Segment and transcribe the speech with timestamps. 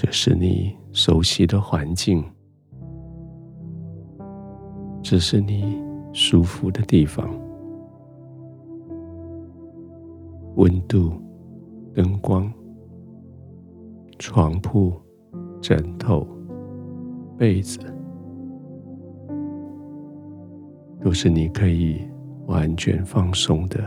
[0.00, 2.24] 这是你熟悉的环境，
[5.02, 5.82] 这是你
[6.12, 7.28] 舒服的地方，
[10.54, 11.20] 温度、
[11.92, 12.48] 灯光、
[14.20, 14.92] 床铺、
[15.60, 16.24] 枕头、
[17.36, 17.80] 被子，
[21.00, 22.08] 都是你可以
[22.46, 23.82] 完全放松的。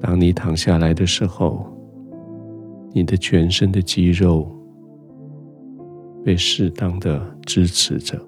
[0.00, 1.66] 当你躺下来的时候，
[2.92, 4.50] 你的全身的肌肉
[6.24, 8.18] 被适当的支持着，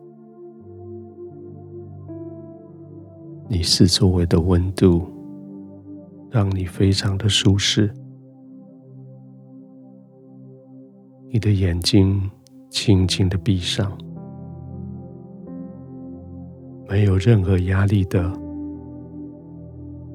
[3.49, 5.03] 你四周围的温度
[6.31, 7.93] 让你非常的舒适，
[11.29, 12.31] 你的眼睛
[12.71, 13.91] 轻轻的闭上，
[16.87, 18.31] 没有任何压力的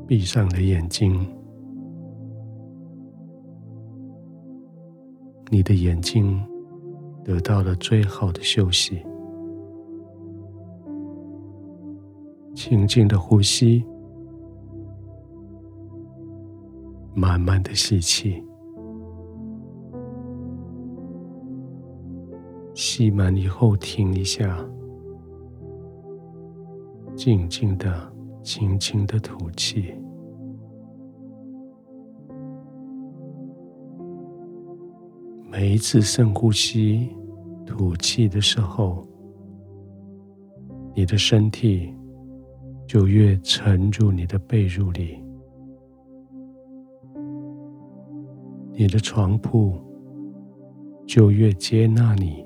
[0.08, 1.28] 闭上了眼睛。
[5.50, 6.44] 你的眼睛
[7.24, 9.02] 得到了最好的休息，
[12.54, 13.84] 轻轻的呼吸，
[17.14, 18.44] 慢慢的吸气，
[22.74, 24.58] 吸满以后停一下，
[27.16, 29.96] 静静的、轻轻的吐气。
[35.60, 37.10] 每一次深呼吸、
[37.66, 39.04] 吐气的时候，
[40.94, 41.92] 你的身体
[42.86, 45.18] 就越沉入你的被褥里，
[48.74, 49.74] 你的床铺
[51.08, 52.46] 就越接纳你，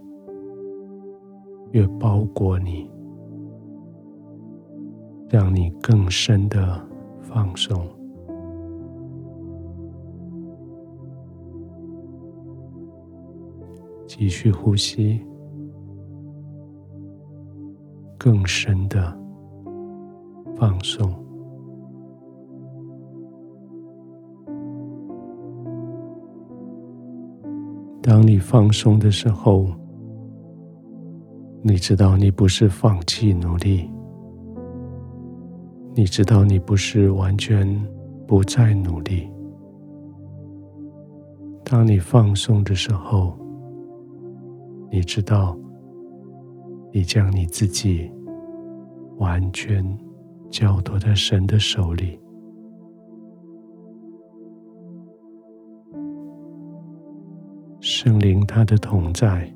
[1.72, 2.90] 越包裹你，
[5.28, 6.82] 让你更深的
[7.20, 7.86] 放松。
[14.14, 15.26] 继续呼吸，
[18.20, 19.18] 更深的
[20.58, 21.10] 放松。
[28.02, 29.70] 当你放松的时候，
[31.62, 33.90] 你知道你不是放弃努力，
[35.96, 37.66] 你知道你不是完全
[38.28, 39.32] 不再努力。
[41.64, 43.38] 当你放松的时候，
[44.94, 45.58] 你知道，
[46.92, 48.12] 你将你自己
[49.20, 49.82] 完全
[50.50, 52.20] 交托在神的手里，
[57.80, 59.50] 圣灵他的同在，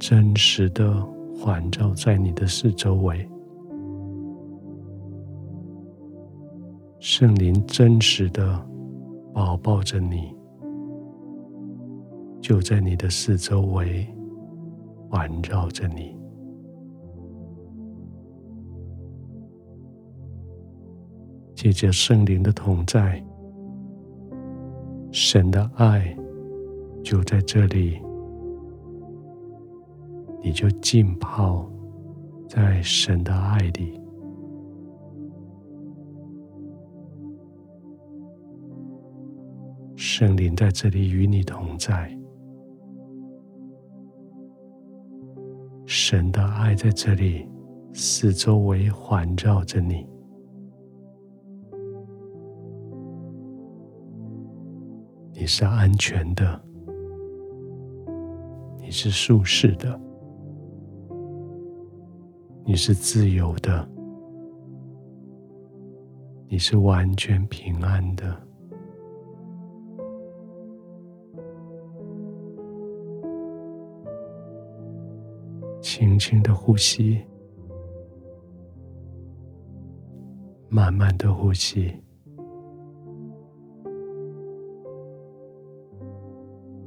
[0.00, 1.00] 真实的
[1.38, 3.24] 环绕在你的四周围，
[6.98, 8.60] 圣灵真实的
[9.32, 10.34] 抱抱着你，
[12.40, 14.04] 就在你的四周围。
[15.16, 16.14] 环绕着你，
[21.54, 23.24] 借着圣灵的同在，
[25.10, 26.14] 神的爱
[27.02, 27.98] 就在这里，
[30.42, 31.66] 你就浸泡
[32.46, 33.98] 在神的爱里。
[39.96, 42.14] 圣灵在这里与你同在。
[45.98, 47.48] 神的爱在这里，
[47.94, 50.06] 四周围环绕着你。
[55.32, 56.62] 你是安全的，
[58.78, 59.98] 你是舒适的，
[62.62, 63.88] 你是自由的，
[66.46, 68.45] 你是完全平安的。
[75.98, 77.18] 轻轻的呼吸，
[80.68, 81.90] 慢慢的呼吸，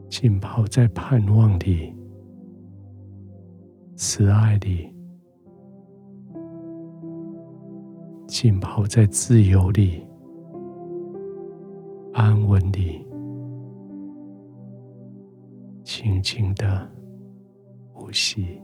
[0.10, 1.92] 浸泡在盼望里、
[3.96, 4.94] 慈爱里，
[8.28, 10.08] 浸泡在自由里、
[12.14, 13.04] 安稳里，
[15.84, 16.88] 轻轻的
[17.92, 18.62] 呼吸。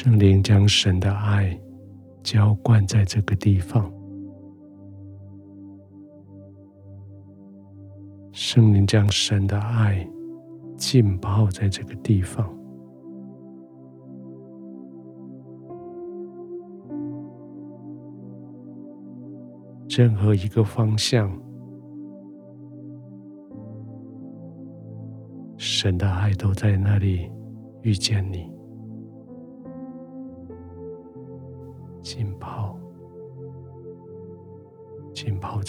[0.00, 1.60] 圣灵将神的爱
[2.22, 3.92] 浇灌在这个地方。
[8.30, 10.08] 圣灵将神的爱
[10.76, 12.48] 浸泡在这个地方。
[19.88, 21.28] 任何一个方向
[25.56, 27.28] 神的爱都在那里
[27.82, 28.57] 遇见你。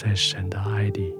[0.02, 1.14] 在神的爱里。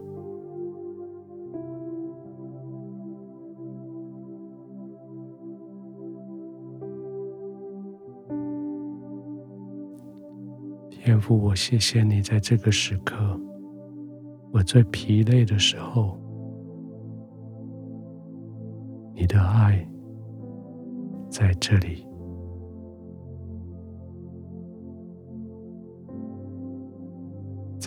[10.88, 13.38] 天父，我谢谢你，在这个时刻，
[14.50, 16.18] 我最疲累的时候，
[19.14, 19.86] 你的爱
[21.28, 22.02] 在这里；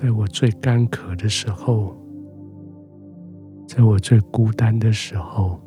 [0.04, 1.96] 在我最干渴的时候，
[3.66, 5.58] 在我最孤单的时候，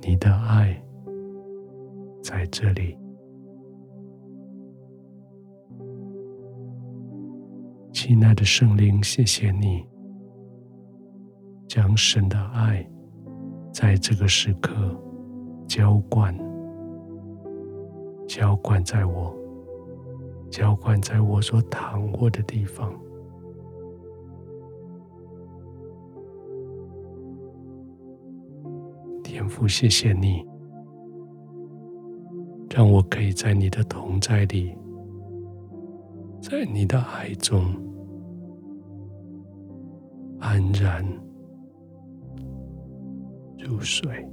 [0.00, 0.82] 你的爱
[2.22, 2.96] 在这里。
[7.92, 9.86] 亲爱的圣灵，谢谢你
[11.68, 12.82] 将神的爱
[13.74, 14.72] 在这个时刻
[15.68, 16.34] 浇灌，
[18.26, 19.36] 浇灌在我，
[20.50, 22.92] 浇灌在我所躺卧的地方。
[29.22, 30.44] 天父，谢谢你，
[32.68, 34.76] 让我可以在你的同在里，
[36.42, 37.72] 在你的爱中。
[40.40, 41.04] 安然
[43.58, 44.26] 入睡。